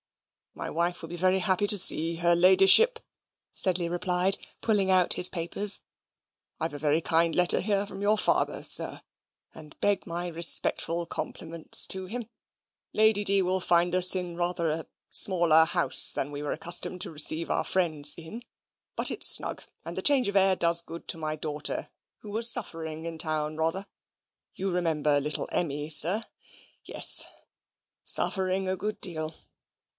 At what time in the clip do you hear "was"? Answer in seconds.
22.31-22.49